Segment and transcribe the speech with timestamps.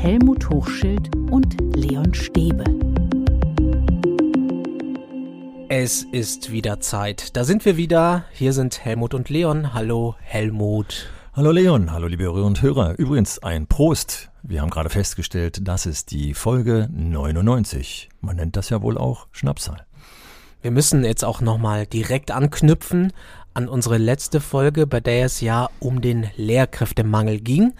[0.00, 2.62] Helmut Hochschild und Leon Stäbe.
[5.68, 7.36] Es ist wieder Zeit.
[7.36, 8.24] Da sind wir wieder.
[8.30, 9.74] Hier sind Helmut und Leon.
[9.74, 11.10] Hallo Helmut.
[11.34, 12.96] Hallo Leon, hallo liebe Hörerinnen und Hörer.
[12.96, 14.30] Übrigens ein Prost.
[14.44, 18.08] Wir haben gerade festgestellt, das ist die Folge 99.
[18.20, 19.84] Man nennt das ja wohl auch Schnapsal.
[20.62, 23.12] Wir müssen jetzt auch nochmal direkt anknüpfen
[23.52, 27.74] an unsere letzte Folge, bei der es ja um den Lehrkräftemangel ging.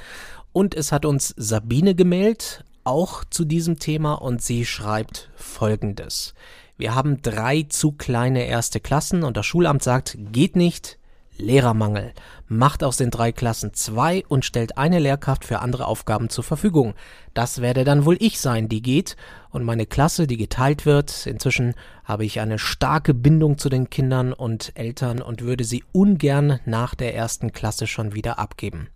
[0.52, 6.34] Und es hat uns Sabine gemeldet, auch zu diesem Thema, und sie schreibt folgendes.
[6.76, 10.98] Wir haben drei zu kleine erste Klassen und das Schulamt sagt, geht nicht,
[11.38, 12.12] Lehrermangel.
[12.48, 16.94] Macht aus den drei Klassen zwei und stellt eine Lehrkraft für andere Aufgaben zur Verfügung.
[17.34, 19.16] Das werde dann wohl ich sein, die geht.
[19.50, 21.26] Und meine Klasse, die geteilt wird.
[21.26, 21.74] Inzwischen
[22.04, 26.94] habe ich eine starke Bindung zu den Kindern und Eltern und würde sie ungern nach
[26.94, 28.88] der ersten Klasse schon wieder abgeben.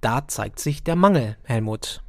[0.00, 2.02] Da zeigt sich der Mangel, Helmut.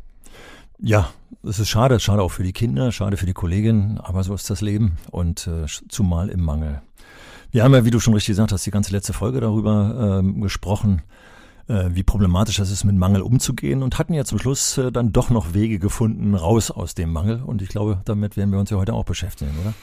[0.79, 1.09] Ja,
[1.43, 4.49] es ist schade, schade auch für die Kinder, schade für die Kolleginnen, aber so ist
[4.49, 6.81] das Leben und äh, zumal im Mangel.
[7.51, 10.41] Wir haben ja, wie du schon richtig gesagt hast, die ganze letzte Folge darüber ähm,
[10.41, 11.01] gesprochen,
[11.67, 15.13] äh, wie problematisch das ist, mit Mangel umzugehen und hatten ja zum Schluss äh, dann
[15.13, 17.41] doch noch Wege gefunden, raus aus dem Mangel.
[17.41, 19.73] Und ich glaube, damit werden wir uns ja heute auch beschäftigen, oder?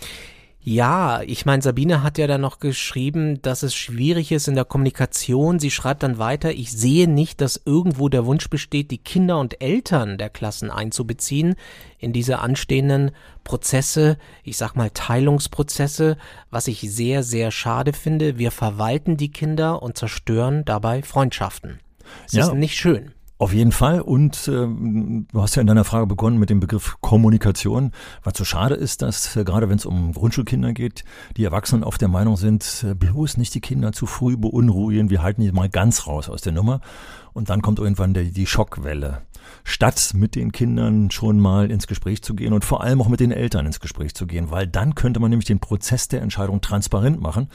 [0.66, 4.64] Ja, ich meine, Sabine hat ja dann noch geschrieben, dass es schwierig ist in der
[4.64, 5.58] Kommunikation.
[5.58, 9.60] Sie schreibt dann weiter, ich sehe nicht, dass irgendwo der Wunsch besteht, die Kinder und
[9.60, 11.56] Eltern der Klassen einzubeziehen
[11.98, 13.10] in diese anstehenden
[13.44, 16.16] Prozesse, ich sag mal Teilungsprozesse,
[16.50, 18.38] was ich sehr, sehr schade finde.
[18.38, 21.78] Wir verwalten die Kinder und zerstören dabei Freundschaften.
[22.24, 22.46] Es ja.
[22.46, 23.12] ist nicht schön.
[23.36, 24.00] Auf jeden Fall.
[24.00, 27.90] Und äh, du hast ja in deiner Frage begonnen mit dem Begriff Kommunikation.
[28.22, 31.04] Was so schade ist, dass äh, gerade wenn es um Grundschulkinder geht,
[31.36, 35.10] die Erwachsenen oft der Meinung sind, äh, bloß nicht die Kinder zu früh beunruhigen.
[35.10, 36.80] Wir halten die mal ganz raus aus der Nummer.
[37.34, 39.22] Und dann kommt irgendwann der, die Schockwelle
[39.62, 43.20] statt mit den Kindern schon mal ins Gespräch zu gehen und vor allem auch mit
[43.20, 46.60] den Eltern ins Gespräch zu gehen, weil dann könnte man nämlich den Prozess der Entscheidung
[46.60, 47.48] transparent machen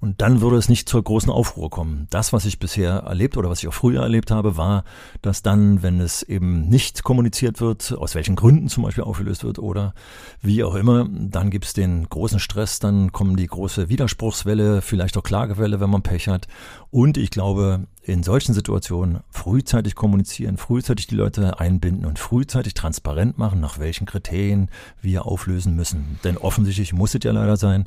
[0.00, 2.06] und dann würde es nicht zur großen Aufruhr kommen.
[2.10, 4.84] Das, was ich bisher erlebt oder was ich auch früher erlebt habe, war,
[5.22, 9.58] dass dann, wenn es eben nicht kommuniziert wird, aus welchen Gründen zum Beispiel aufgelöst wird
[9.58, 9.94] oder
[10.40, 15.16] wie auch immer, dann gibt es den großen Stress, dann kommen die große Widerspruchswelle, vielleicht
[15.16, 16.46] auch Klagewelle, wenn man Pech hat.
[16.90, 23.36] Und ich glaube, in solchen Situationen frühzeitig kommunizieren, frühzeitig die Leute einbinden und frühzeitig transparent
[23.36, 24.70] machen, nach welchen Kriterien
[25.02, 26.18] wir auflösen müssen.
[26.24, 27.86] Denn offensichtlich muss es ja leider sein.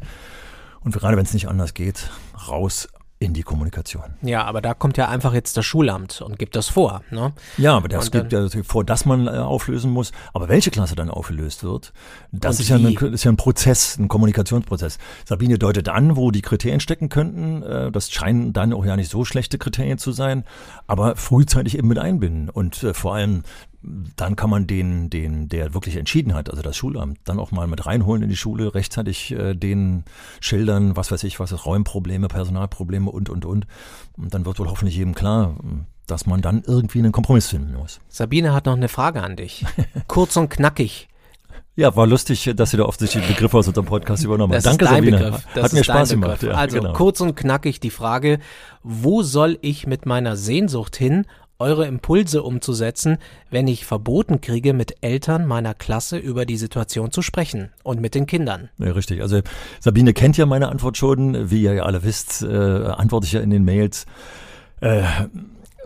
[0.82, 2.12] Und gerade wenn es nicht anders geht,
[2.48, 2.88] raus
[3.22, 4.16] in die Kommunikation.
[4.24, 7.04] Ja, aber da kommt ja einfach jetzt das Schulamt und gibt das vor.
[7.12, 7.34] Ne?
[7.60, 10.12] Ja, aber das gibt ja vor, dass man äh, auflösen muss.
[10.34, 11.94] Aber welche Klasse dann aufgelöst wird,
[12.32, 14.98] das ist ja, ein, ist ja, ein, Prozess, ein Kommunikationsprozess.
[15.24, 17.62] Sabine deutet an, wo die Kriterien stecken könnten.
[17.62, 20.44] Äh, das scheinen dann auch ja nicht so schlechte Kriterien zu sein,
[20.88, 23.44] aber frühzeitig eben mit einbinden und äh, vor allem
[23.84, 27.68] dann kann man den, den, der wirklich entschieden hat, also das Schulamt, dann auch mal
[27.68, 30.04] mit reinholen in die Schule, rechtzeitig äh, den
[30.40, 33.66] schildern, was weiß ich, was ist Räumprobleme, Personalprobleme und, und, und.
[34.18, 35.56] Und dann wird wohl hoffentlich jedem klar,
[36.06, 38.00] dass man dann irgendwie einen Kompromiss finden muss.
[38.08, 39.66] Sabine hat noch eine Frage an dich.
[40.08, 41.08] Kurz und knackig.
[41.78, 44.62] Ja, war lustig, dass Sie da offensichtlich den Begriff aus unserem Podcast übernommen haben.
[44.62, 45.18] Danke, Sabine.
[45.18, 45.48] Begriff.
[45.56, 46.44] Das Hat mir Spaß gemacht.
[46.44, 46.94] Ja, also genau.
[46.94, 48.40] kurz und knackig die Frage,
[48.84, 51.26] wo soll ich mit meiner Sehnsucht hin
[51.62, 53.18] eure Impulse umzusetzen,
[53.50, 58.16] wenn ich verboten kriege, mit Eltern meiner Klasse über die Situation zu sprechen und mit
[58.16, 58.70] den Kindern.
[58.78, 59.22] Ja, richtig.
[59.22, 59.40] Also
[59.80, 61.50] Sabine kennt ja meine Antwort schon.
[61.50, 64.06] Wie ihr ja alle wisst, äh, antworte ich ja in den Mails.
[64.82, 65.04] Äh,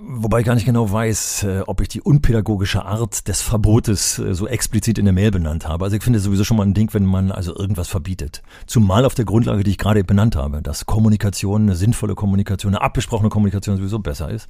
[0.07, 4.35] Wobei ich gar nicht genau weiß, äh, ob ich die unpädagogische Art des Verbotes äh,
[4.35, 5.85] so explizit in der Mail benannt habe.
[5.85, 8.43] Also ich finde sowieso schon mal ein Ding, wenn man also irgendwas verbietet.
[8.67, 12.83] Zumal auf der Grundlage, die ich gerade benannt habe, dass Kommunikation, eine sinnvolle Kommunikation, eine
[12.83, 14.49] abgesprochene Kommunikation sowieso besser ist.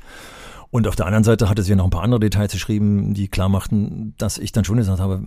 [0.71, 3.27] Und auf der anderen Seite hatte sie ja noch ein paar andere Details geschrieben, die
[3.27, 5.21] klar machten, dass ich dann schon gesagt habe,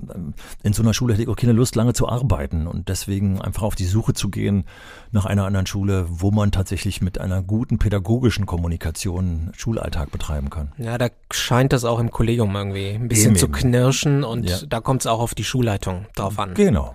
[0.62, 3.62] in so einer Schule hätte ich auch keine Lust, lange zu arbeiten und deswegen einfach
[3.62, 4.64] auf die Suche zu gehen
[5.10, 10.72] nach einer anderen Schule, wo man tatsächlich mit einer guten pädagogischen Kommunikation Schulalltag betreiben kann.
[10.78, 14.58] Ja, da scheint das auch im Kollegium irgendwie ein bisschen eben, zu knirschen und ja.
[14.68, 16.54] da kommt es auch auf die Schulleitung drauf an.
[16.54, 16.94] Genau.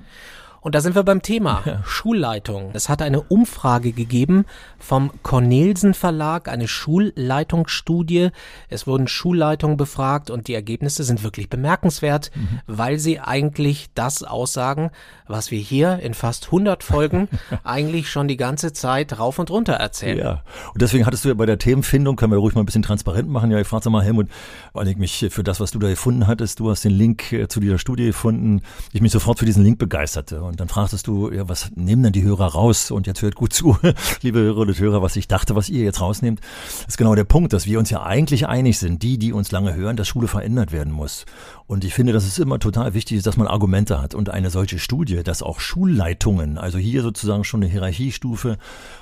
[0.64, 1.82] Und da sind wir beim Thema ja.
[1.86, 2.72] Schulleitung.
[2.74, 4.46] Es hat eine Umfrage gegeben
[4.80, 8.30] vom Cornelsen Verlag, eine Schulleitungsstudie.
[8.70, 12.62] Es wurden Schulleitungen befragt und die Ergebnisse sind wirklich bemerkenswert, mhm.
[12.66, 14.92] weil sie eigentlich das aussagen,
[15.28, 17.28] was wir hier in fast 100 Folgen
[17.64, 20.18] eigentlich schon die ganze Zeit rauf und runter erzählen.
[20.18, 20.44] Ja,
[20.74, 23.30] und deswegen hattest du ja bei der Themenfindung, können wir ruhig mal ein bisschen transparent
[23.30, 23.52] machen.
[23.52, 24.28] Ja, ich frage mal Helmut,
[24.72, 27.50] weil ich mich für das, was du da gefunden hattest, du hast den Link äh,
[27.50, 28.62] zu dieser Studie gefunden,
[28.94, 32.14] ich mich sofort für diesen Link begeisterte Und dann fragtest du, ja, was nehmen denn
[32.14, 32.92] die Hörer raus?
[32.92, 33.78] Und jetzt hört gut zu,
[34.22, 36.42] liebe Hörerinnen und Hörer, was ich dachte, was ihr jetzt rausnehmt.
[36.42, 39.52] Das ist genau der Punkt, dass wir uns ja eigentlich einig sind, die, die uns
[39.52, 41.26] lange hören, dass Schule verändert werden muss.
[41.66, 44.16] Und ich finde, dass es immer total wichtig ist, dass man Argumente hat.
[44.16, 48.58] Und eine solche Studie, dass auch Schulleitungen, also hier sozusagen schon eine Hierarchiestufe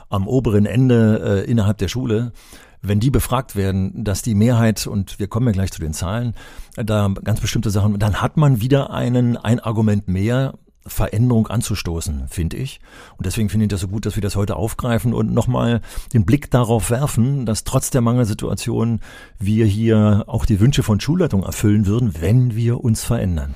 [0.10, 2.34] am oberen Ende äh, innerhalb der Schule,
[2.82, 6.34] wenn die befragt werden, dass die Mehrheit, und wir kommen ja gleich zu den Zahlen,
[6.76, 10.56] da ganz bestimmte Sachen, dann hat man wieder einen, ein Argument mehr,
[10.92, 12.80] Veränderung anzustoßen, finde ich.
[13.18, 15.82] Und deswegen finde ich das so gut, dass wir das heute aufgreifen und nochmal
[16.14, 19.00] den Blick darauf werfen, dass trotz der Mangelsituation
[19.40, 23.56] wir hier auch die Wünsche von Schulleitungen erfüllen würden, wenn wir uns verändern.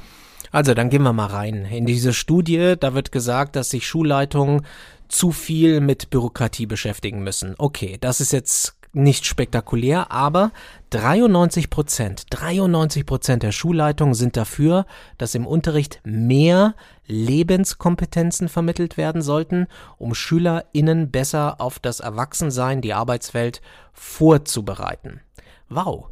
[0.52, 1.66] Also, dann gehen wir mal rein.
[1.66, 4.62] In diese Studie, da wird gesagt, dass sich Schulleitungen
[5.10, 7.56] zu viel mit Bürokratie beschäftigen müssen.
[7.58, 10.52] Okay, das ist jetzt nicht spektakulär, aber
[10.92, 14.86] 93 Prozent, 93 Prozent der Schulleitungen sind dafür,
[15.18, 16.76] dass im Unterricht mehr
[17.08, 23.62] Lebenskompetenzen vermittelt werden sollten, um SchülerInnen besser auf das Erwachsensein, die Arbeitswelt
[23.94, 25.22] vorzubereiten.
[25.70, 26.08] Wow,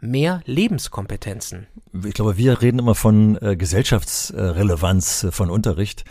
[0.00, 1.66] mehr Lebenskompetenzen.
[2.04, 6.04] Ich glaube, wir reden immer von äh, Gesellschaftsrelevanz äh, von Unterricht.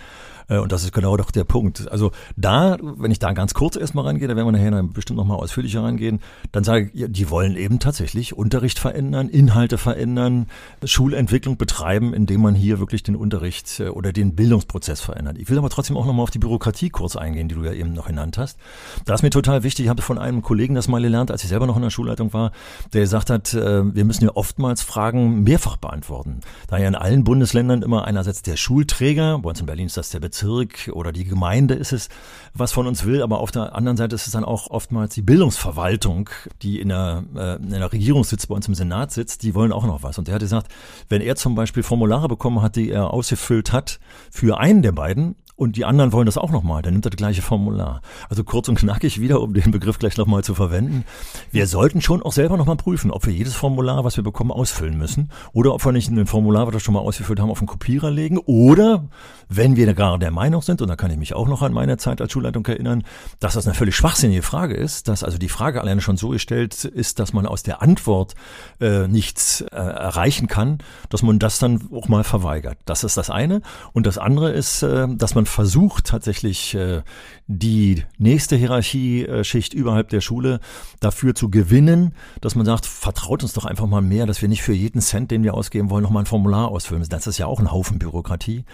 [0.47, 1.89] Äh, und das ist genau doch der Punkt.
[1.91, 5.37] Also da, wenn ich da ganz kurz erstmal reingehe, da werden wir nachher bestimmt nochmal
[5.37, 6.19] ausführlicher reingehen,
[6.51, 10.47] dann sage ich, die wollen eben tatsächlich Unterricht verändern, Inhalte verändern,
[10.83, 15.37] Schulentwicklung betreiben, indem man hier wirklich den Unterricht äh, oder den Bildungsprozess verändert.
[15.37, 17.93] Ich will aber trotzdem auch nochmal auf die Bürokratie kurz eingehen, die du ja eben
[17.93, 18.57] noch genannt hast.
[19.05, 21.49] Da ist mir total wichtig, ich habe von einem Kollegen das mal gelernt, als ich
[21.49, 22.51] selber noch in der Schulleitung war,
[22.93, 26.41] der gesagt hat, äh, wir müssen ja oftmals Fragen mehrfach beantworten.
[26.67, 30.09] Da ja in allen Bundesländern immer einerseits der Schulträger, bei uns in Berlin ist das
[30.09, 32.09] der Bezirk, Bezirk oder die Gemeinde ist es,
[32.53, 35.23] was von uns will, aber auf der anderen Seite ist es dann auch oftmals die
[35.23, 36.29] Bildungsverwaltung,
[36.61, 39.71] die in der, äh, in der Regierung sitzt, bei uns im Senat sitzt, die wollen
[39.71, 40.19] auch noch was.
[40.19, 40.71] Und der hat gesagt,
[41.09, 43.99] wenn er zum Beispiel Formulare bekommen hat, die er ausgefüllt hat
[44.29, 47.17] für einen der beiden, und die anderen wollen das auch nochmal, dann nimmt er das
[47.17, 48.01] gleiche Formular.
[48.29, 51.03] Also kurz und knackig wieder, um den Begriff gleich nochmal zu verwenden.
[51.51, 54.99] Wir sollten schon auch selber nochmal prüfen, ob wir jedes Formular, was wir bekommen, ausfüllen
[54.99, 57.67] müssen oder ob wir nicht ein Formular, was wir schon mal ausgefüllt haben, auf den
[57.67, 59.09] Kopierer legen oder
[59.49, 61.97] wenn wir gar der Meinung sind, und da kann ich mich auch noch an meine
[61.97, 63.03] Zeit als Schulleitung erinnern,
[63.39, 66.85] dass das eine völlig schwachsinnige Frage ist, dass also die Frage alleine schon so gestellt
[66.85, 68.35] ist, dass man aus der Antwort
[68.79, 70.79] äh, nichts äh, erreichen kann,
[71.09, 72.77] dass man das dann auch mal verweigert.
[72.85, 73.61] Das ist das eine.
[73.93, 77.01] Und das andere ist, äh, dass man versucht tatsächlich äh,
[77.47, 80.59] die nächste Hierarchieschicht überhalb der Schule
[80.99, 84.61] dafür zu gewinnen, dass man sagt, vertraut uns doch einfach mal mehr, dass wir nicht
[84.61, 87.11] für jeden Cent, den wir ausgeben wollen, nochmal ein Formular ausfüllen müssen.
[87.11, 88.65] Das ist ja auch ein Haufen Bürokratie.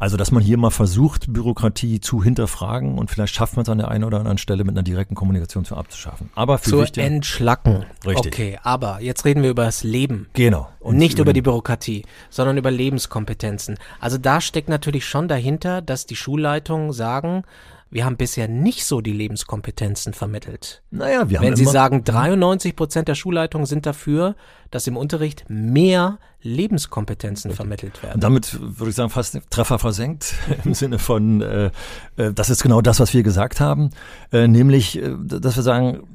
[0.00, 3.78] Also, dass man hier mal versucht, Bürokratie zu hinterfragen und vielleicht schafft man es an
[3.78, 6.30] der einen oder anderen Stelle mit einer direkten Kommunikation zu abzuschaffen.
[6.36, 7.84] Aber für zu wichtig, entschlacken.
[8.06, 8.32] Richtig.
[8.32, 10.28] Okay, aber jetzt reden wir über das Leben.
[10.34, 10.68] Genau.
[10.78, 13.76] Und nicht über die Bürokratie, sondern über Lebenskompetenzen.
[13.98, 17.42] Also da steckt natürlich schon dahinter, dass die Schulleitungen sagen,
[17.90, 20.82] wir haben bisher nicht so die Lebenskompetenzen vermittelt.
[20.90, 24.36] Naja, wir haben Wenn Sie sagen, 93 Prozent der Schulleitungen sind dafür,
[24.70, 28.16] dass im Unterricht mehr Lebenskompetenzen vermittelt werden.
[28.16, 31.70] Und damit würde ich sagen, fast Treffer versenkt im Sinne von, äh,
[32.16, 33.90] äh, das ist genau das, was wir gesagt haben,
[34.32, 36.06] äh, nämlich, äh, dass wir sagen,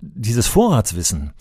[0.00, 1.32] dieses Vorratswissen,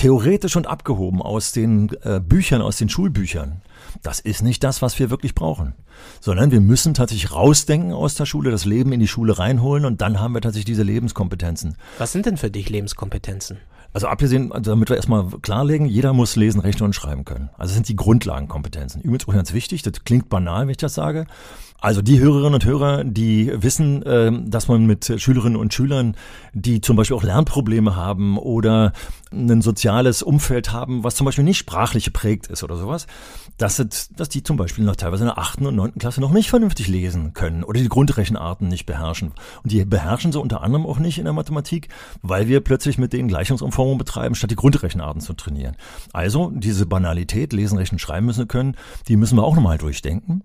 [0.00, 3.60] theoretisch und abgehoben aus den äh, Büchern, aus den Schulbüchern,
[4.02, 5.74] das ist nicht das, was wir wirklich brauchen.
[6.20, 10.00] Sondern wir müssen tatsächlich rausdenken aus der Schule, das Leben in die Schule reinholen und
[10.00, 11.76] dann haben wir tatsächlich diese Lebenskompetenzen.
[11.98, 13.58] Was sind denn für dich Lebenskompetenzen?
[13.92, 17.50] Also abgesehen, also damit wir erstmal klarlegen, jeder muss lesen, rechnen und schreiben können.
[17.58, 19.02] Also das sind die Grundlagenkompetenzen.
[19.02, 21.26] Übrigens auch ganz wichtig, das klingt banal, wenn ich das sage.
[21.80, 26.14] Also die Hörerinnen und Hörer, die wissen, äh, dass man mit Schülerinnen und Schülern,
[26.52, 28.92] die zum Beispiel auch Lernprobleme haben oder
[29.32, 33.06] ein soziales Umfeld haben, was zum Beispiel nicht sprachlich geprägt ist oder sowas,
[33.56, 33.76] dass,
[34.14, 36.88] dass die zum Beispiel noch teilweise in der achten und neunten Klasse noch nicht vernünftig
[36.88, 39.32] lesen können oder die Grundrechenarten nicht beherrschen.
[39.62, 41.88] Und die beherrschen sie unter anderem auch nicht in der Mathematik,
[42.22, 45.76] weil wir plötzlich mit denen Gleichungsumformungen betreiben, statt die Grundrechenarten zu trainieren.
[46.12, 48.76] Also diese Banalität, lesen, rechnen, schreiben müssen können,
[49.08, 50.42] die müssen wir auch nochmal durchdenken.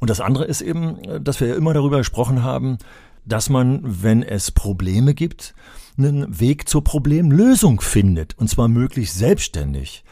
[0.00, 2.78] Und das andere ist eben, dass wir ja immer darüber gesprochen haben,
[3.24, 5.54] dass man, wenn es Probleme gibt,
[5.96, 8.36] einen Weg zur Problemlösung findet.
[8.38, 10.04] Und zwar möglichst selbstständig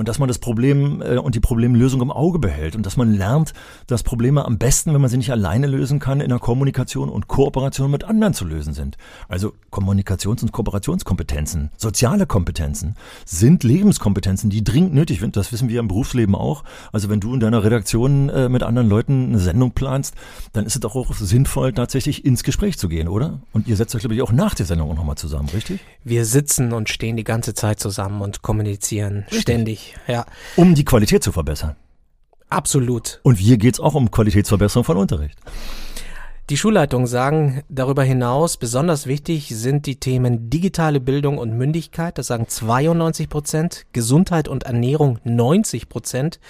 [0.00, 3.12] und dass man das Problem äh, und die Problemlösung im Auge behält und dass man
[3.12, 3.52] lernt,
[3.86, 7.28] dass Probleme am besten, wenn man sie nicht alleine lösen kann, in der Kommunikation und
[7.28, 8.96] Kooperation mit anderen zu lösen sind.
[9.28, 15.36] Also Kommunikations- und Kooperationskompetenzen, soziale Kompetenzen sind Lebenskompetenzen, die dringend nötig sind.
[15.36, 16.64] Das wissen wir im Berufsleben auch.
[16.92, 20.14] Also wenn du in deiner Redaktion äh, mit anderen Leuten eine Sendung planst,
[20.54, 23.40] dann ist es doch auch sinnvoll, tatsächlich ins Gespräch zu gehen, oder?
[23.52, 25.80] Und ihr setzt euch, glaube ich, auch nach der Sendung nochmal zusammen, richtig?
[26.04, 29.42] Wir sitzen und stehen die ganze Zeit zusammen und kommunizieren richtig.
[29.42, 30.26] ständig ja.
[30.56, 31.76] Um die Qualität zu verbessern.
[32.48, 33.20] Absolut.
[33.22, 35.38] Und hier geht es auch um Qualitätsverbesserung von Unterricht.
[36.50, 42.26] Die Schulleitungen sagen darüber hinaus, besonders wichtig sind die Themen digitale Bildung und Mündigkeit, das
[42.26, 46.40] sagen 92 Prozent, Gesundheit und Ernährung 90 Prozent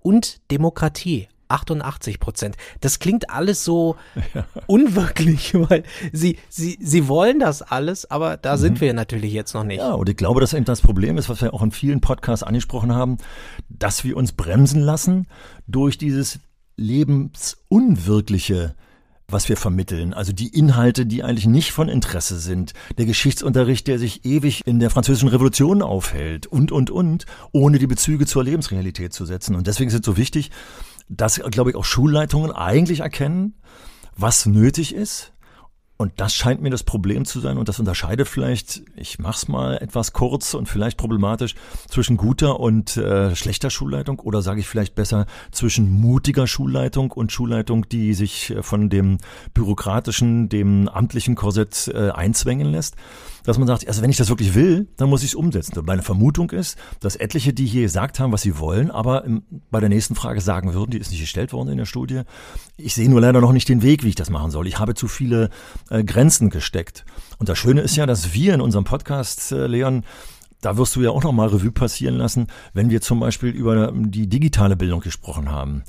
[0.00, 2.56] und Demokratie 88 Prozent.
[2.80, 3.96] Das klingt alles so
[4.34, 4.44] ja.
[4.66, 8.60] unwirklich, weil sie, sie, sie wollen das alles, aber da mhm.
[8.60, 9.78] sind wir natürlich jetzt noch nicht.
[9.78, 12.42] Ja, und ich glaube, dass eben das Problem ist, was wir auch in vielen Podcasts
[12.42, 13.18] angesprochen haben,
[13.68, 15.26] dass wir uns bremsen lassen
[15.66, 16.40] durch dieses
[16.76, 18.74] lebensunwirkliche
[19.32, 20.12] was wir vermitteln.
[20.14, 22.72] Also die Inhalte, die eigentlich nicht von Interesse sind.
[22.98, 27.86] Der Geschichtsunterricht, der sich ewig in der französischen Revolution aufhält und, und, und, ohne die
[27.86, 29.54] Bezüge zur Lebensrealität zu setzen.
[29.54, 30.50] Und deswegen ist es so wichtig,
[31.10, 33.54] dass, glaube ich, auch Schulleitungen eigentlich erkennen,
[34.16, 35.32] was nötig ist.
[35.96, 37.58] Und das scheint mir das Problem zu sein.
[37.58, 41.54] Und das unterscheidet vielleicht, ich mach's mal etwas kurz und vielleicht problematisch,
[41.88, 47.32] zwischen guter und äh, schlechter Schulleitung oder sage ich vielleicht besser zwischen mutiger Schulleitung und
[47.32, 49.18] Schulleitung, die sich äh, von dem
[49.52, 52.96] bürokratischen, dem amtlichen Korsett äh, einzwängen lässt
[53.44, 55.80] dass man sagt, also wenn ich das wirklich will, dann muss ich es umsetzen.
[55.84, 59.24] Meine Vermutung ist, dass etliche, die hier gesagt haben, was sie wollen, aber
[59.70, 62.22] bei der nächsten Frage sagen würden, die ist nicht gestellt worden in der Studie,
[62.76, 64.66] ich sehe nur leider noch nicht den Weg, wie ich das machen soll.
[64.66, 65.50] Ich habe zu viele
[65.90, 67.04] äh, Grenzen gesteckt.
[67.38, 70.04] Und das Schöne ist ja, dass wir in unserem Podcast, äh, Leon,
[70.60, 73.92] da wirst du ja auch noch mal Revue passieren lassen, wenn wir zum Beispiel über
[73.94, 75.84] die digitale Bildung gesprochen haben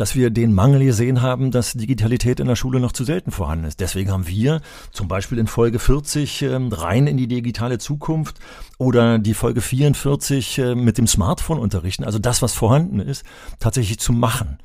[0.00, 3.66] dass wir den Mangel gesehen haben, dass Digitalität in der Schule noch zu selten vorhanden
[3.66, 3.80] ist.
[3.80, 8.40] Deswegen haben wir zum Beispiel in Folge 40 äh, rein in die digitale Zukunft
[8.78, 13.24] oder die Folge 44 äh, mit dem Smartphone unterrichten, also das, was vorhanden ist,
[13.58, 14.58] tatsächlich zu machen.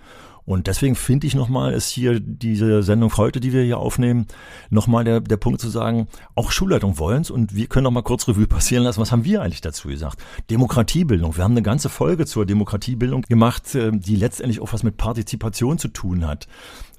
[0.46, 4.28] Und deswegen finde ich nochmal, ist hier diese Sendung heute, die wir hier aufnehmen,
[4.70, 8.46] nochmal der, der Punkt zu sagen, auch Schulleitung wollen's und wir können nochmal kurz Revue
[8.46, 10.20] passieren lassen, was haben wir eigentlich dazu gesagt?
[10.52, 11.36] Demokratiebildung.
[11.36, 15.80] Wir haben eine ganze Folge zur Demokratiebildung gemacht, äh, die letztendlich auch was mit Partizipation
[15.80, 16.48] zu tun hat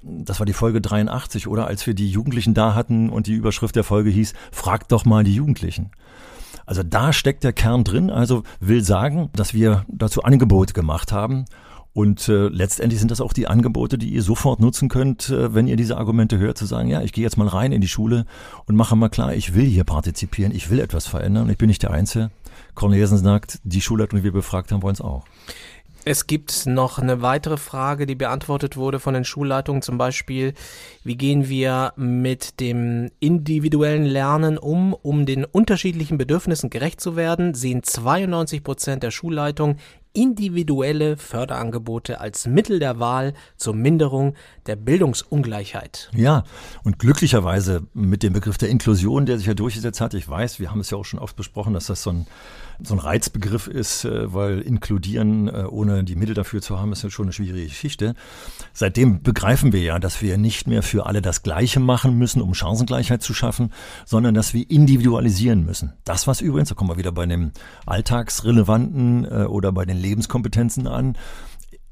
[0.03, 3.75] das war die Folge 83, oder als wir die Jugendlichen da hatten und die Überschrift
[3.75, 5.91] der Folge hieß, fragt doch mal die Jugendlichen.
[6.65, 11.45] Also da steckt der Kern drin, also will sagen, dass wir dazu Angebote gemacht haben
[11.97, 15.65] und äh, letztendlich sind das auch die Angebote, die ihr sofort nutzen könnt, äh, wenn
[15.65, 18.27] ihr diese Argumente hört, zu sagen, ja, ich gehe jetzt mal rein in die Schule
[18.67, 21.49] und mache mal klar, ich will hier partizipieren, ich will etwas verändern.
[21.49, 22.29] Ich bin nicht der Einzige.
[22.75, 25.25] Cornelissen sagt, die Schulleitung, die wir befragt haben, wollen es auch.
[26.05, 30.53] Es gibt noch eine weitere Frage, die beantwortet wurde von den Schulleitungen, zum Beispiel,
[31.03, 37.55] wie gehen wir mit dem individuellen Lernen um, um den unterschiedlichen Bedürfnissen gerecht zu werden,
[37.55, 39.79] sehen 92 Prozent der Schulleitungen
[40.17, 44.33] individuelle Förderangebote als Mittel der Wahl zur Minderung
[44.65, 46.09] der Bildungsungleichheit.
[46.15, 46.43] Ja,
[46.83, 50.71] und glücklicherweise mit dem Begriff der Inklusion, der sich ja durchgesetzt hat, ich weiß, wir
[50.71, 52.27] haben es ja auch schon oft besprochen, dass das so ein
[52.81, 57.03] so ein Reizbegriff ist, äh, weil inkludieren, äh, ohne die Mittel dafür zu haben, ist
[57.03, 58.13] ja schon eine schwierige Geschichte.
[58.73, 62.53] Seitdem begreifen wir ja, dass wir nicht mehr für alle das Gleiche machen müssen, um
[62.53, 63.71] Chancengleichheit zu schaffen,
[64.05, 65.93] sondern dass wir individualisieren müssen.
[66.03, 67.51] Das, was übrigens, da kommen wir wieder bei dem
[67.85, 71.17] Alltagsrelevanten äh, oder bei den Lebenskompetenzen an,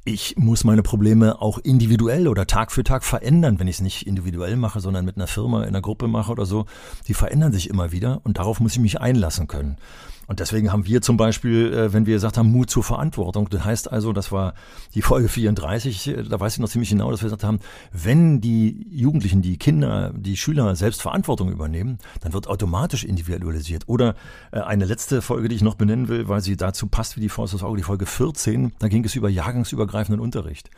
[0.07, 4.05] ich muss meine Probleme auch individuell oder Tag für Tag verändern, wenn ich es nicht
[4.05, 6.67] individuell mache, sondern mit einer Firma, in einer Gruppe mache oder so.
[7.07, 9.77] Die verändern sich immer wieder und darauf muss ich mich einlassen können.
[10.27, 13.63] Und deswegen haben wir zum Beispiel, äh, wenn wir gesagt haben, Mut zur Verantwortung, das
[13.63, 14.53] heißt also, das war
[14.93, 17.59] die Folge 34, äh, da weiß ich noch ziemlich genau, dass wir gesagt haben,
[17.91, 23.87] wenn die Jugendlichen, die Kinder, die Schüler selbst Verantwortung übernehmen, dann wird automatisch individualisiert.
[23.87, 24.15] Oder
[24.51, 27.29] äh, eine letzte Folge, die ich noch benennen will, weil sie dazu passt wie die
[27.29, 30.69] Faust aufs Auge, die Folge 14, da ging es über jahrgangsübergreifenden Unterricht.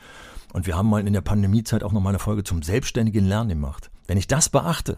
[0.53, 3.49] Und wir haben mal in der Pandemiezeit auch noch mal eine Folge zum selbstständigen Lernen
[3.49, 3.91] gemacht.
[4.07, 4.97] Wenn ich das beachte,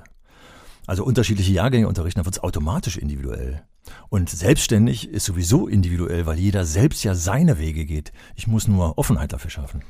[0.85, 3.63] also unterschiedliche Jahrgänge unterrichten, dann wird es automatisch individuell.
[4.09, 8.11] Und selbstständig ist sowieso individuell, weil jeder selbst ja seine Wege geht.
[8.35, 9.83] Ich muss nur Offenheit dafür schaffen.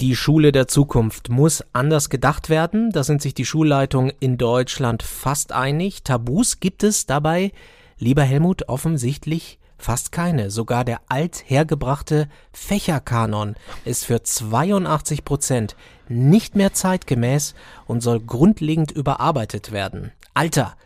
[0.00, 2.90] Die Schule der Zukunft muss anders gedacht werden.
[2.90, 6.04] Da sind sich die Schulleitungen in Deutschland fast einig.
[6.04, 7.52] Tabus gibt es dabei,
[7.98, 10.50] lieber Helmut, offensichtlich fast keine.
[10.50, 15.76] Sogar der althergebrachte Fächerkanon ist für 82 Prozent
[16.08, 17.54] nicht mehr zeitgemäß
[17.86, 20.12] und soll grundlegend überarbeitet werden.
[20.32, 20.76] Alter,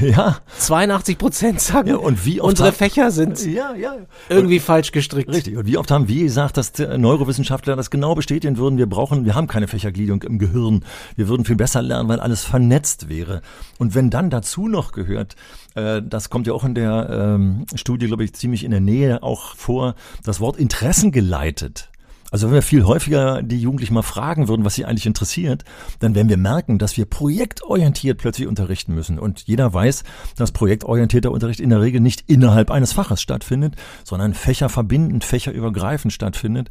[0.00, 0.38] ja.
[0.58, 3.96] 82 Prozent sagen, ja, und wie unsere haben, Fächer sind ja, ja.
[4.28, 5.30] irgendwie und, falsch gestrickt.
[5.30, 5.56] Richtig.
[5.56, 9.34] Und wie oft haben wir gesagt, dass Neurowissenschaftler das genau bestätigen würden, wir brauchen, wir
[9.34, 10.84] haben keine Fächergliederung im Gehirn.
[11.16, 13.42] Wir würden viel besser lernen, weil alles vernetzt wäre.
[13.78, 15.36] Und wenn dann dazu noch gehört,
[15.74, 19.22] äh, das kommt ja auch in der ähm, Studie, glaube ich, ziemlich in der Nähe
[19.22, 21.88] auch vor, das Wort Interessen geleitet.
[22.32, 25.64] Also wenn wir viel häufiger die Jugendlichen mal fragen würden, was sie eigentlich interessiert,
[26.00, 29.18] dann werden wir merken, dass wir projektorientiert plötzlich unterrichten müssen.
[29.18, 30.02] Und jeder weiß,
[30.36, 36.70] dass projektorientierter Unterricht in der Regel nicht innerhalb eines Faches stattfindet, sondern fächerverbindend, fächerübergreifend stattfindet.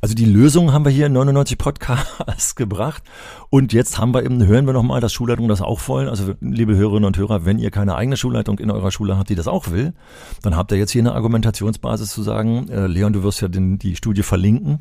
[0.00, 3.02] Also die Lösung haben wir hier in 99 Podcasts gebracht.
[3.50, 6.08] Und jetzt haben wir eben, hören wir nochmal, dass Schulleitungen das auch wollen.
[6.08, 9.34] Also liebe Hörerinnen und Hörer, wenn ihr keine eigene Schulleitung in eurer Schule habt, die
[9.34, 9.92] das auch will,
[10.42, 13.80] dann habt ihr jetzt hier eine Argumentationsbasis zu sagen, äh, Leon, du wirst ja den,
[13.80, 14.78] die Studie verlinken.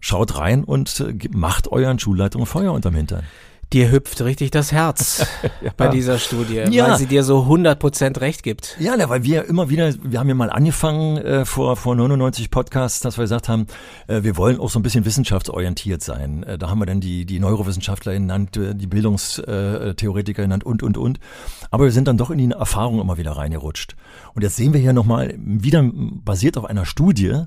[0.00, 3.24] Schaut rein und äh, macht euren Schulleitungen Feuer unterm Hintern.
[3.72, 5.26] Dir hüpft richtig das Herz
[5.60, 5.72] ja.
[5.76, 6.88] bei dieser Studie, ja.
[6.88, 8.76] weil sie dir so 100% recht gibt.
[8.78, 13.00] Ja, weil wir immer wieder, wir haben ja mal angefangen äh, vor, vor 99 Podcasts,
[13.00, 13.66] dass wir gesagt haben,
[14.06, 16.44] äh, wir wollen auch so ein bisschen wissenschaftsorientiert sein.
[16.44, 20.96] Äh, da haben wir dann die, die Neurowissenschaftler genannt, äh, die Bildungstheoretiker genannt und, und,
[20.96, 21.18] und.
[21.72, 23.96] Aber wir sind dann doch in die Erfahrung immer wieder reingerutscht.
[24.34, 27.46] Und jetzt sehen wir hier nochmal, wieder basiert auf einer Studie,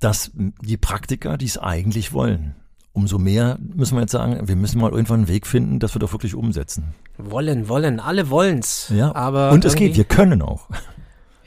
[0.00, 2.54] dass die Praktiker dies eigentlich wollen
[2.98, 6.00] umso mehr müssen wir jetzt sagen, wir müssen mal irgendwann einen Weg finden, dass wir
[6.00, 6.94] doch wirklich umsetzen.
[7.16, 8.92] Wollen, wollen, alle wollen's.
[8.94, 10.68] Ja, aber und es geht, wir können auch.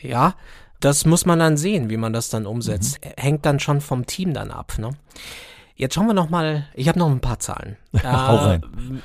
[0.04, 0.34] Ja,
[0.80, 3.00] das muss man dann sehen, wie man das dann umsetzt.
[3.06, 3.10] Mhm.
[3.18, 4.80] Hängt dann schon vom Team dann ab.
[4.80, 4.90] Ne?
[5.82, 7.76] Jetzt schauen wir noch mal, ich habe noch ein paar Zahlen.
[8.04, 8.60] Äh,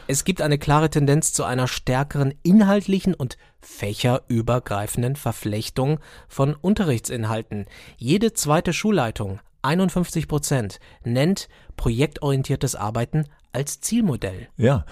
[0.09, 7.65] es gibt eine klare Tendenz zu einer stärkeren inhaltlichen und fächerübergreifenden Verflechtung von Unterrichtsinhalten.
[7.97, 14.49] Jede zweite Schulleitung 51 Prozent nennt projektorientiertes Arbeiten als Zielmodell.
[14.59, 14.85] Ja.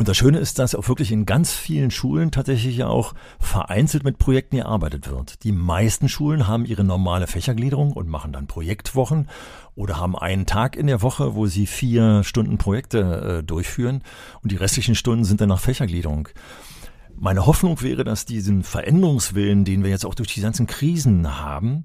[0.00, 4.02] Und das Schöne ist, dass auch wirklich in ganz vielen Schulen tatsächlich ja auch vereinzelt
[4.02, 5.44] mit Projekten gearbeitet wird.
[5.44, 9.28] Die meisten Schulen haben ihre normale Fächergliederung und machen dann Projektwochen
[9.80, 14.02] oder haben einen Tag in der Woche, wo sie vier Stunden Projekte äh, durchführen
[14.42, 16.28] und die restlichen Stunden sind dann nach Fächergliederung.
[17.16, 21.84] Meine Hoffnung wäre, dass diesen Veränderungswillen, den wir jetzt auch durch die ganzen Krisen haben,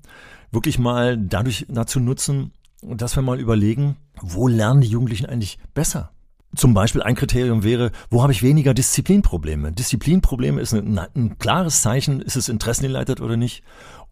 [0.52, 6.12] wirklich mal dadurch dazu nutzen, dass wir mal überlegen, wo lernen die Jugendlichen eigentlich besser?
[6.54, 9.72] Zum Beispiel ein Kriterium wäre, wo habe ich weniger Disziplinprobleme?
[9.72, 13.64] Disziplinprobleme ist ein, ein klares Zeichen, ist es interessengeleitet oder nicht.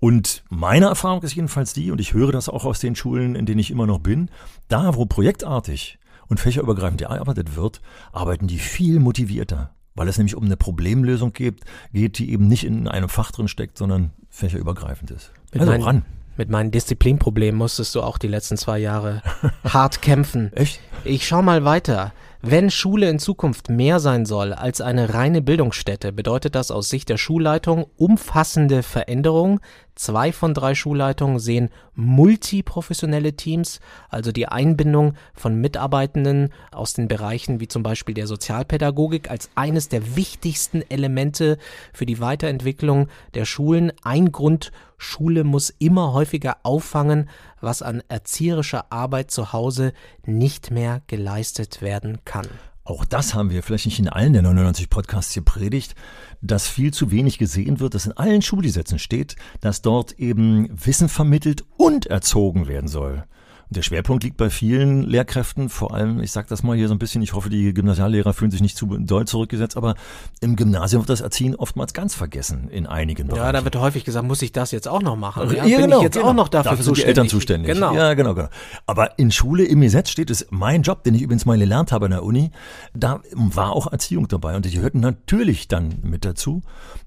[0.04, 3.46] Und meine Erfahrung ist jedenfalls die, und ich höre das auch aus den Schulen, in
[3.46, 4.30] denen ich immer noch bin,
[4.68, 7.80] da wo projektartig und fächerübergreifend gearbeitet wird,
[8.12, 11.62] arbeiten die viel motivierter, weil es nämlich um eine Problemlösung geht,
[11.94, 15.32] geht die eben nicht in einem Fach drin steckt, sondern fächerübergreifend ist.
[15.54, 16.06] Mit also meinen, ran.
[16.36, 19.22] Mit meinen Disziplinproblemen musstest du auch die letzten zwei Jahre
[19.64, 20.52] hart kämpfen.
[20.52, 20.82] Echt?
[21.06, 22.12] Ich schau mal weiter.
[22.46, 27.08] Wenn Schule in Zukunft mehr sein soll als eine reine Bildungsstätte, bedeutet das aus Sicht
[27.08, 29.62] der Schulleitung umfassende Veränderung.
[29.96, 33.80] Zwei von drei Schulleitungen sehen multiprofessionelle Teams,
[34.10, 39.90] also die Einbindung von Mitarbeitenden aus den Bereichen wie zum Beispiel der Sozialpädagogik als eines
[39.90, 41.58] der wichtigsten Elemente
[41.94, 43.92] für die Weiterentwicklung der Schulen.
[44.04, 47.30] Ein Grund, Schule muss immer häufiger auffangen,
[47.62, 49.94] was an erzieherischer Arbeit zu Hause
[50.26, 52.48] nicht mehr geleistet werden kann.
[52.86, 55.96] Auch das haben wir vielleicht nicht in allen der 99 Podcasts gepredigt,
[56.42, 61.08] dass viel zu wenig gesehen wird, dass in allen Schulgesetzen steht, dass dort eben Wissen
[61.08, 63.24] vermittelt und erzogen werden soll.
[63.70, 67.00] Der Schwerpunkt liegt bei vielen Lehrkräften, vor allem, ich sage das mal hier so ein
[67.00, 69.96] bisschen, ich hoffe, die Gymnasiallehrer fühlen sich nicht zu doll zurückgesetzt, aber
[70.42, 73.46] im Gymnasium wird das Erziehen oftmals ganz vergessen in einigen Bereichen.
[73.46, 75.50] Ja, da wird häufig gesagt, muss ich das jetzt auch noch machen?
[75.50, 76.30] Ja, ja bin genau, ich jetzt genau.
[76.30, 77.74] auch noch dafür, dafür sind die Eltern zuständig.
[77.74, 77.96] Genau.
[77.96, 78.50] Ja, genau, genau.
[78.86, 82.06] Aber in Schule, im Gesetz steht es, mein Job, den ich übrigens mal gelernt habe
[82.06, 82.52] an der Uni,
[82.94, 86.62] da war auch Erziehung dabei und die gehörten natürlich dann mit dazu.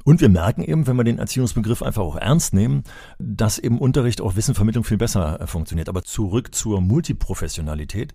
[0.05, 2.85] Und wir merken eben, wenn wir den Erziehungsbegriff einfach auch ernst nehmen,
[3.19, 5.89] dass eben Unterricht, auch Wissenvermittlung viel besser äh, funktioniert.
[5.89, 8.15] Aber zurück zur Multiprofessionalität.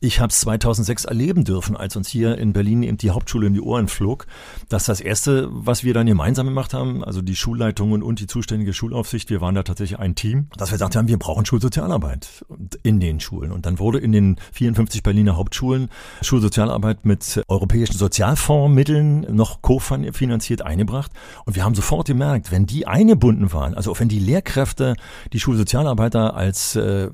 [0.00, 3.54] Ich habe es 2006 erleben dürfen, als uns hier in Berlin eben die Hauptschule in
[3.54, 4.26] die Ohren flog,
[4.68, 8.72] dass das Erste, was wir dann gemeinsam gemacht haben, also die Schulleitungen und die zuständige
[8.72, 12.44] Schulaufsicht, wir waren da tatsächlich ein Team, dass wir gesagt haben, wir brauchen Schulsozialarbeit
[12.82, 13.52] in den Schulen.
[13.52, 15.88] Und dann wurde in den 54 Berliner Hauptschulen
[16.22, 21.12] Schulsozialarbeit mit europäischen Sozialfondsmitteln noch kofinanziert eingebracht.
[21.44, 24.94] Und wir haben sofort gemerkt, wenn die eingebunden waren, also auch wenn die Lehrkräfte
[25.32, 27.10] die Schulsozialarbeiter als äh,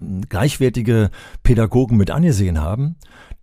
[0.54, 1.10] gleichwertige
[1.42, 2.96] Pädagogen mit angesehen haben,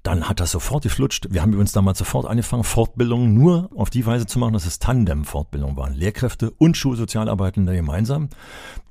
[0.04, 1.28] dann hat das sofort geflutscht.
[1.30, 4.80] Wir haben übrigens damals sofort angefangen, Fortbildungen nur auf die Weise zu machen, dass es
[4.80, 5.94] Tandem-Fortbildungen waren.
[5.94, 8.30] Lehrkräfte und Schulsozialarbeitende gemeinsam,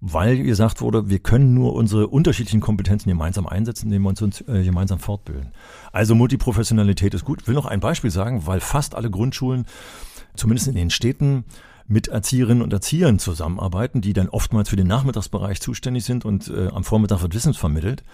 [0.01, 4.63] weil gesagt wurde, wir können nur unsere unterschiedlichen Kompetenzen gemeinsam einsetzen, indem wir uns äh,
[4.63, 5.51] gemeinsam fortbilden.
[5.91, 7.43] Also Multiprofessionalität ist gut.
[7.43, 9.67] Ich will noch ein Beispiel sagen, weil fast alle Grundschulen,
[10.37, 11.45] zumindest in den Städten,
[11.91, 16.69] mit Erzieherinnen und Erziehern zusammenarbeiten, die dann oftmals für den Nachmittagsbereich zuständig sind und äh,
[16.69, 18.05] am Vormittag wird Wissen vermittelt.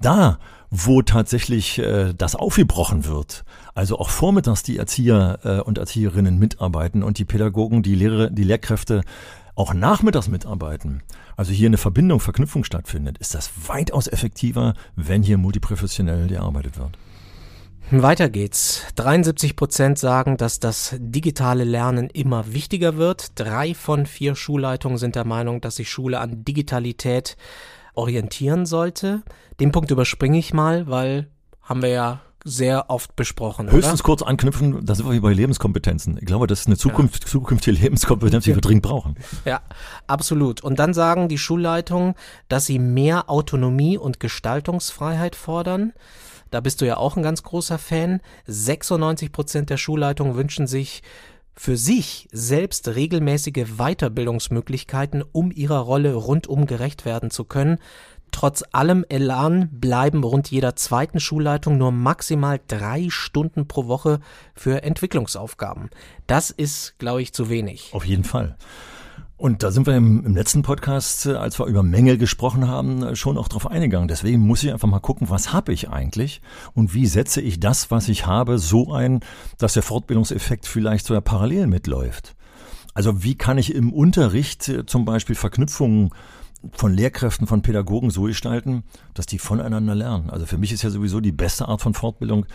[0.00, 0.38] Da,
[0.70, 3.44] wo tatsächlich äh, das aufgebrochen wird,
[3.74, 8.44] also auch vormittags die Erzieher äh, und Erzieherinnen mitarbeiten und die Pädagogen, die Lehrer, die
[8.44, 9.02] Lehrkräfte
[9.56, 11.02] auch nachmittags mitarbeiten,
[11.36, 16.96] also hier eine Verbindung, Verknüpfung stattfindet, ist das weitaus effektiver, wenn hier multiprofessionell gearbeitet wird.
[17.90, 18.82] Weiter geht's.
[18.96, 23.38] 73 Prozent sagen, dass das digitale Lernen immer wichtiger wird.
[23.38, 27.36] Drei von vier Schulleitungen sind der Meinung, dass sich Schule an Digitalität
[27.94, 29.22] orientieren sollte.
[29.60, 31.28] Den Punkt überspringe ich mal, weil
[31.62, 33.70] haben wir ja sehr oft besprochen.
[33.70, 34.04] Höchstens oder?
[34.04, 36.18] kurz anknüpfen, da sind wir wie bei Lebenskompetenzen.
[36.18, 37.30] Ich glaube, das ist eine Zukunft, ja.
[37.30, 39.16] zukünftige Lebenskompetenz, die wir dringend brauchen.
[39.46, 39.62] Ja,
[40.06, 40.60] absolut.
[40.62, 42.14] Und dann sagen die Schulleitungen,
[42.48, 45.94] dass sie mehr Autonomie und Gestaltungsfreiheit fordern.
[46.54, 48.20] Da bist du ja auch ein ganz großer Fan.
[48.46, 51.02] 96 Prozent der Schulleitungen wünschen sich
[51.56, 57.78] für sich selbst regelmäßige Weiterbildungsmöglichkeiten, um ihrer Rolle rundum gerecht werden zu können.
[58.30, 64.20] Trotz allem Elan bleiben rund jeder zweiten Schulleitung nur maximal drei Stunden pro Woche
[64.54, 65.90] für Entwicklungsaufgaben.
[66.28, 67.90] Das ist, glaube ich, zu wenig.
[67.92, 68.56] Auf jeden Fall.
[69.36, 73.02] Und da sind wir im, im letzten Podcast, äh, als wir über Mängel gesprochen haben,
[73.02, 74.06] äh, schon auch drauf eingegangen.
[74.06, 76.40] Deswegen muss ich einfach mal gucken, was habe ich eigentlich
[76.74, 79.20] und wie setze ich das, was ich habe, so ein,
[79.58, 82.36] dass der Fortbildungseffekt vielleicht sogar parallel mitläuft.
[82.94, 86.10] Also wie kann ich im Unterricht äh, zum Beispiel Verknüpfungen
[86.72, 90.30] von Lehrkräften, von Pädagogen so gestalten, dass die voneinander lernen.
[90.30, 92.46] Also für mich ist ja sowieso die beste Art von Fortbildung,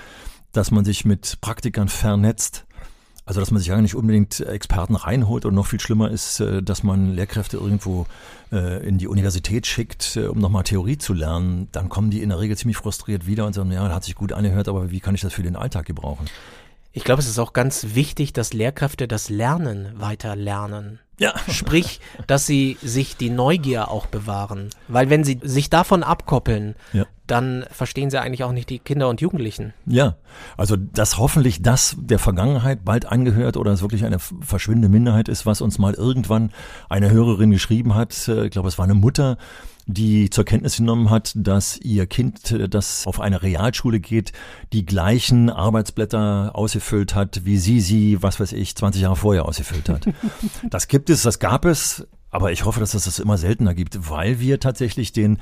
[0.51, 2.65] dass man sich mit Praktikern vernetzt.
[3.29, 6.63] Also dass man sich ja nicht unbedingt Experten reinholt und noch viel schlimmer ist, äh,
[6.63, 8.07] dass man Lehrkräfte irgendwo
[8.51, 11.67] äh, in die Universität schickt, äh, um nochmal Theorie zu lernen.
[11.71, 14.33] Dann kommen die in der Regel ziemlich frustriert wieder und sagen, ja, hat sich gut
[14.33, 16.25] angehört, aber wie kann ich das für den Alltag gebrauchen?
[16.91, 20.97] Ich glaube, es ist auch ganz wichtig, dass Lehrkräfte das Lernen weiter lernen.
[21.19, 21.35] Ja.
[21.51, 24.71] Sprich, dass sie sich die Neugier auch bewahren.
[24.87, 27.05] Weil wenn sie sich davon abkoppeln, ja.
[27.29, 29.73] Dann verstehen sie eigentlich auch nicht die Kinder und Jugendlichen.
[29.85, 30.15] Ja,
[30.57, 35.45] also dass hoffentlich das der Vergangenheit bald angehört oder es wirklich eine verschwindende Minderheit ist,
[35.45, 36.51] was uns mal irgendwann
[36.89, 38.27] eine Hörerin geschrieben hat.
[38.27, 39.37] Äh, ich glaube, es war eine Mutter,
[39.85, 44.31] die zur Kenntnis genommen hat, dass ihr Kind, äh, das auf eine Realschule geht,
[44.71, 49.89] die gleichen Arbeitsblätter ausgefüllt hat, wie sie sie, was weiß ich, 20 Jahre vorher ausgefüllt
[49.89, 50.07] hat.
[50.69, 54.09] das gibt es, das gab es, aber ich hoffe, dass es das immer seltener gibt,
[54.09, 55.39] weil wir tatsächlich den,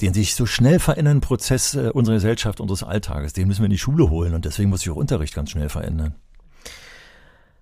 [0.00, 3.72] den sich so schnell verändernden Prozess äh, unserer Gesellschaft, unseres Alltages, den müssen wir in
[3.72, 6.14] die Schule holen und deswegen muss sich auch Unterricht ganz schnell verändern.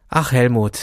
[0.09, 0.79] Ach, Helmut,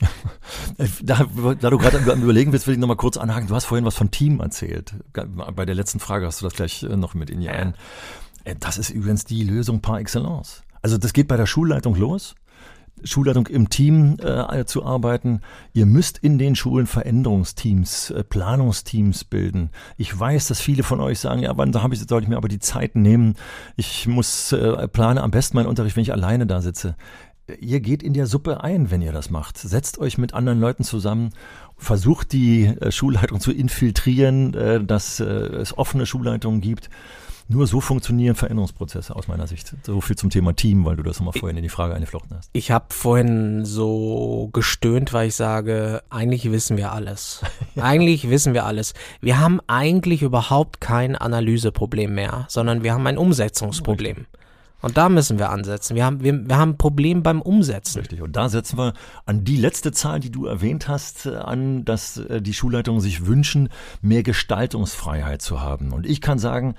[1.02, 1.26] da,
[1.60, 3.48] da du gerade am Überlegen bist, will ich nochmal kurz anhaken.
[3.48, 4.94] Du hast vorhin was von Team erzählt.
[5.12, 7.74] Bei der letzten Frage hast du das gleich äh, noch mit in die ein.
[8.44, 10.62] Äh, das ist übrigens die Lösung par excellence.
[10.82, 12.34] Also das geht bei der Schulleitung los.
[13.04, 15.40] Schulleitung im Team äh, zu arbeiten.
[15.72, 19.70] Ihr müsst in den Schulen Veränderungsteams, äh, Planungsteams bilden.
[19.96, 22.48] Ich weiß, dass viele von euch sagen, ja, wann habe ich, soll ich mir aber
[22.48, 23.34] die Zeit nehmen.
[23.76, 26.96] Ich muss äh, plane am besten meinen Unterricht, wenn ich alleine da sitze
[27.60, 29.58] ihr geht in der Suppe ein, wenn ihr das macht.
[29.58, 31.30] Setzt euch mit anderen Leuten zusammen,
[31.76, 36.88] versucht die äh, Schulleitung zu infiltrieren, äh, dass äh, es offene Schulleitungen gibt.
[37.46, 39.74] Nur so funktionieren Veränderungsprozesse aus meiner Sicht.
[39.82, 42.48] So viel zum Thema Team, weil du das nochmal vorhin in die Frage eingeflochten hast.
[42.54, 47.42] Ich habe vorhin so gestöhnt, weil ich sage, eigentlich wissen wir alles.
[47.76, 48.94] eigentlich wissen wir alles.
[49.20, 54.16] Wir haben eigentlich überhaupt kein Analyseproblem mehr, sondern wir haben ein Umsetzungsproblem.
[54.16, 54.38] Richtig.
[54.84, 55.96] Und da müssen wir ansetzen.
[55.96, 58.00] Wir haben, wir, wir haben ein Problem beim Umsetzen.
[58.00, 58.20] Richtig.
[58.20, 58.92] Und da setzen wir
[59.24, 63.24] an die letzte Zahl, die du erwähnt hast, äh, an, dass äh, die Schulleitungen sich
[63.24, 63.70] wünschen,
[64.02, 65.92] mehr Gestaltungsfreiheit zu haben.
[65.92, 66.74] Und ich kann sagen,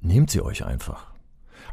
[0.00, 1.15] nehmt sie euch einfach.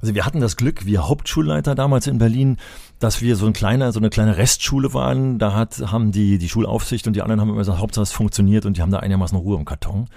[0.04, 2.58] Also wir hatten das Glück, wir Hauptschulleiter damals in Berlin,
[3.00, 5.40] dass wir so ein kleiner, so eine kleine Restschule waren.
[5.40, 8.66] Da hat, haben die, die Schulaufsicht und die anderen haben immer gesagt, Hauptsache es funktioniert
[8.66, 10.10] und die haben da einigermaßen Ruhe im Karton.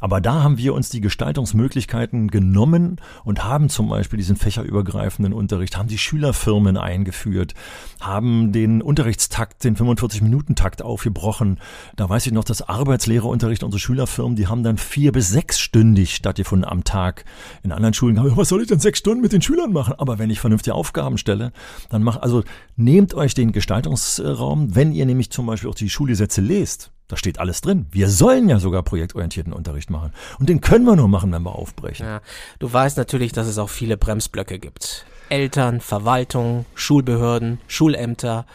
[0.00, 5.76] Aber da haben wir uns die Gestaltungsmöglichkeiten genommen und haben zum Beispiel diesen fächerübergreifenden Unterricht,
[5.76, 7.52] haben die Schülerfirmen eingeführt,
[8.00, 11.58] haben den Unterrichtstakt, den 45-Minuten-Takt aufgebrochen.
[11.96, 16.66] Da weiß ich noch, dass Arbeitslehrerunterricht, unsere Schülerfirmen, die haben dann vier- bis sechsstündig stattgefunden
[16.66, 17.26] am Tag.
[17.62, 19.94] In anderen Schulen, was soll ich denn sechs Stunden mit den Schülern machen?
[19.98, 21.52] Aber wenn ich vernünftige Aufgaben stelle,
[21.90, 22.42] dann mach, also
[22.76, 26.90] nehmt euch den Gestaltungsraum, wenn ihr nämlich zum Beispiel auch die Schulgesetze lest.
[27.08, 27.86] Da steht alles drin.
[27.90, 30.12] Wir sollen ja sogar projektorientierten Unterricht machen.
[30.38, 32.06] Und den können wir nur machen, wenn wir aufbrechen.
[32.06, 32.22] Ja,
[32.60, 35.04] du weißt natürlich, dass es auch viele Bremsblöcke gibt.
[35.28, 38.46] Eltern, Verwaltung, Schulbehörden, Schulämter,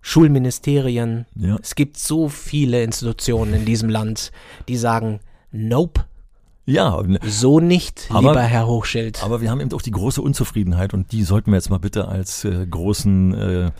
[0.00, 1.26] Schulministerien.
[1.36, 1.58] Ja.
[1.62, 4.32] Es gibt so viele Institutionen in diesem Land,
[4.68, 5.20] die sagen,
[5.52, 6.04] nope,
[6.66, 7.00] ja.
[7.24, 9.22] So nicht, aber, lieber Herr Hochschild.
[9.22, 12.08] Aber wir haben eben auch die große Unzufriedenheit und die sollten wir jetzt mal bitte
[12.08, 13.70] als äh, großen, äh,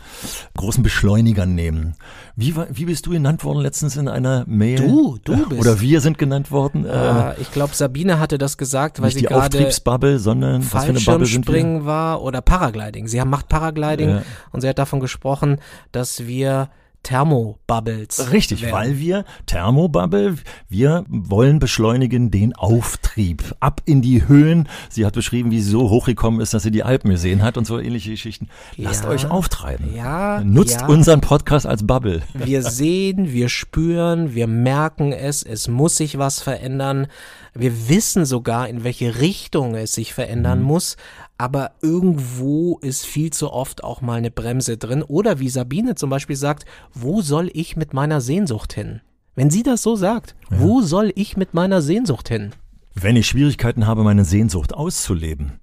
[0.56, 1.96] großen Beschleuniger nehmen.
[2.36, 4.76] Wie, wie bist du genannt worden letztens in einer Mail?
[4.76, 5.60] Du, du bist.
[5.60, 6.84] Oder wir sind genannt worden?
[6.84, 10.84] Äh, äh ich glaube, Sabine hatte das gesagt, weil nicht sie die Auftriebsbubble, sondern was
[10.84, 11.84] für eine Bubble sind wir?
[11.84, 13.08] war oder Paragliding.
[13.08, 14.22] Sie haben macht Paragliding ja.
[14.52, 15.58] und sie hat davon gesprochen,
[15.90, 16.70] dass wir
[17.02, 18.32] Thermobubbles.
[18.32, 18.74] Richtig, werden.
[18.74, 20.36] weil wir Thermobubble,
[20.68, 24.68] wir wollen beschleunigen den Auftrieb ab in die Höhen.
[24.90, 27.64] Sie hat beschrieben, wie sie so hochgekommen ist, dass sie die Alpen gesehen hat und
[27.66, 28.48] so ähnliche Geschichten.
[28.76, 29.94] Lasst Ja, euch auftreiben.
[29.94, 30.86] ja, Nutzt ja.
[30.86, 32.22] unseren Podcast als Bubble.
[32.34, 37.06] Wir sehen, wir spüren, wir merken es, es muss sich was verändern.
[37.54, 40.96] Wir wissen sogar, in welche Richtung es sich verändern muss,
[41.38, 45.02] aber irgendwo ist viel zu oft auch mal eine Bremse drin.
[45.02, 49.00] Oder wie Sabine zum Beispiel sagt, wo soll ich mit meiner Sehnsucht hin?
[49.34, 52.52] Wenn sie das so sagt, wo soll ich mit meiner Sehnsucht hin?
[52.94, 55.60] Wenn ich Schwierigkeiten habe, meine Sehnsucht auszuleben,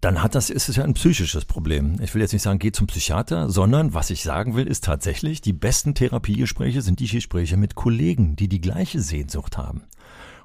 [0.00, 2.00] dann hat das, ist es ja ein psychisches Problem.
[2.02, 5.40] Ich will jetzt nicht sagen, geh zum Psychiater, sondern was ich sagen will, ist tatsächlich,
[5.40, 9.84] die besten Therapiegespräche sind die Gespräche mit Kollegen, die die gleiche Sehnsucht haben.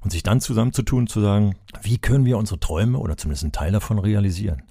[0.02, 3.72] Und sich dann zusammenzutun, zu sagen, wie können wir unsere Träume oder zumindest einen Teil
[3.72, 4.64] davon realisieren?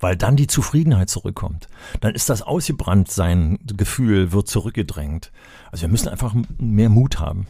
[0.00, 1.68] Weil dann die Zufriedenheit zurückkommt.
[2.00, 5.32] Dann ist das ausgebrannt, sein Gefühl wird zurückgedrängt.
[5.72, 7.48] Also wir müssen einfach mehr Mut haben.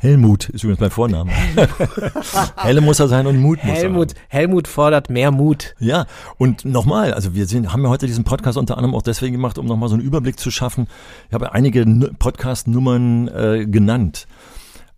[0.00, 1.30] Helmut ist übrigens mein Vorname.
[2.56, 4.20] Helle muss er sein und Mut muss er Helmut, haben.
[4.28, 5.74] Helmut fordert mehr Mut.
[5.78, 6.06] Ja,
[6.38, 9.58] und nochmal, also wir sind, haben ja heute diesen Podcast unter anderem auch deswegen gemacht,
[9.58, 10.88] um nochmal so einen Überblick zu schaffen.
[11.28, 11.84] Ich habe einige
[12.18, 14.26] Podcast-Nummern äh, genannt.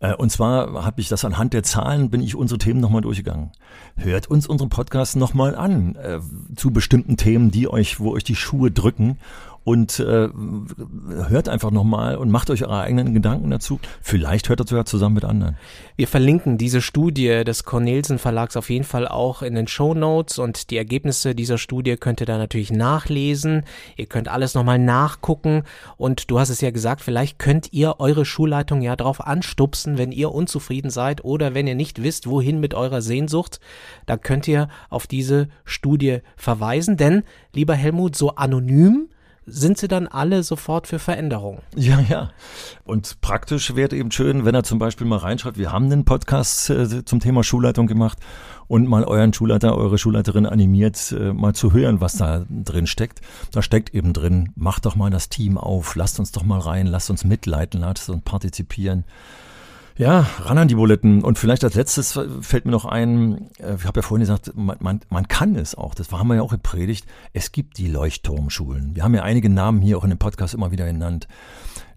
[0.02, 3.52] Äh, Und zwar habe ich das anhand der Zahlen, bin ich unsere Themen nochmal durchgegangen.
[3.96, 6.18] Hört uns unseren Podcast nochmal an äh,
[6.56, 9.18] zu bestimmten Themen, die euch, wo euch die Schuhe drücken.
[9.64, 10.28] Und äh,
[11.28, 13.78] hört einfach nochmal und macht euch eure eigenen Gedanken dazu.
[14.00, 15.56] Vielleicht hört ihr sogar zusammen mit anderen.
[15.94, 20.38] Wir verlinken diese Studie des Cornelsen Verlags auf jeden Fall auch in den Show Notes
[20.40, 23.64] und die Ergebnisse dieser Studie könnt ihr da natürlich nachlesen.
[23.96, 25.62] Ihr könnt alles nochmal nachgucken
[25.96, 30.10] und du hast es ja gesagt, vielleicht könnt ihr eure Schulleitung ja drauf anstupsen, wenn
[30.10, 33.60] ihr unzufrieden seid oder wenn ihr nicht wisst, wohin mit eurer Sehnsucht,
[34.06, 37.22] da könnt ihr auf diese Studie verweisen, denn,
[37.54, 39.08] lieber Helmut, so anonym
[39.44, 41.60] sind sie dann alle sofort für Veränderung.
[41.74, 42.30] Ja, ja.
[42.84, 46.70] Und praktisch wäre eben schön, wenn er zum Beispiel mal reinschreibt, wir haben einen Podcast
[46.70, 48.18] äh, zum Thema Schulleitung gemacht
[48.68, 53.20] und mal euren Schulleiter, eure Schulleiterin animiert, äh, mal zu hören, was da drin steckt.
[53.50, 56.86] Da steckt eben drin, macht doch mal das Team auf, lasst uns doch mal rein,
[56.86, 59.04] lasst uns mitleiten, lasst uns partizipieren.
[59.96, 61.22] Ja, ran an die Buletten.
[61.22, 64.76] Und vielleicht als letztes fällt mir noch ein, äh, ich habe ja vorhin gesagt, man,
[64.80, 68.94] man, man kann es auch, das haben wir ja auch gepredigt, es gibt die Leuchtturmschulen.
[68.96, 71.28] Wir haben ja einige Namen hier auch in dem Podcast immer wieder genannt.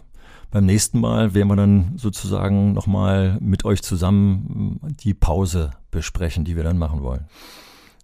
[0.50, 6.56] beim nächsten Mal werden wir dann sozusagen nochmal mit euch zusammen die Pause besprechen, die
[6.56, 7.26] wir dann machen wollen.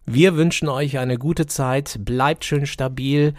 [0.05, 3.33] Wir wünschen euch eine gute Zeit, bleibt schön stabil,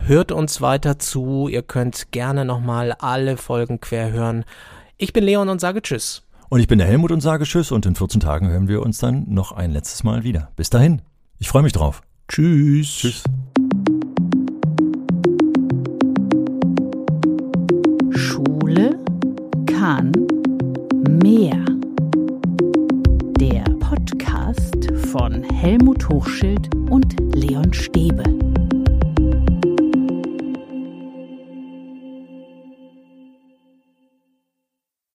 [0.00, 4.44] hört uns weiter zu, ihr könnt gerne nochmal alle Folgen quer hören.
[4.96, 6.22] Ich bin Leon und sage Tschüss.
[6.48, 8.98] Und ich bin der Helmut und sage Tschüss und in 14 Tagen hören wir uns
[8.98, 10.50] dann noch ein letztes Mal wieder.
[10.56, 11.02] Bis dahin.
[11.38, 12.02] Ich freue mich drauf.
[12.28, 12.88] Tschüss.
[12.96, 13.24] Tschüss.
[18.10, 18.98] Schule
[19.66, 20.12] kann
[21.22, 21.64] mehr.
[23.38, 28.22] Der Podcast von Helmut Hochschild und Leon Stäbe.